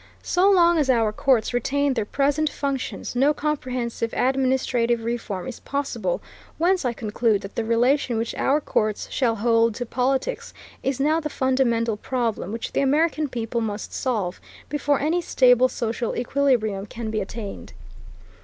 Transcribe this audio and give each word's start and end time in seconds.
So 0.23 0.49
long 0.49 0.79
as 0.79 0.89
our 0.89 1.11
courts 1.13 1.53
retain 1.53 1.93
their 1.93 2.05
present 2.07 2.49
functions 2.49 3.15
no 3.15 3.35
comprehensive 3.35 4.15
administrative 4.15 5.03
reform 5.03 5.47
is 5.47 5.59
possible, 5.59 6.23
whence 6.57 6.83
I 6.85 6.91
conclude 6.91 7.41
that 7.41 7.53
the 7.53 7.63
relation 7.63 8.17
which 8.17 8.33
our 8.33 8.59
courts 8.59 9.09
shall 9.11 9.35
hold 9.35 9.75
to 9.75 9.85
politics 9.85 10.55
is 10.81 10.99
now 10.99 11.19
the 11.19 11.29
fundamental 11.29 11.97
problem 11.97 12.51
which 12.51 12.71
the 12.71 12.81
American 12.81 13.29
people 13.29 13.61
must 13.61 13.93
solve, 13.93 14.41
before 14.69 14.99
any 14.99 15.21
stable 15.21 15.69
social 15.69 16.15
equilibrium 16.17 16.87
can 16.87 17.11
be 17.11 17.21
attained. 17.21 17.73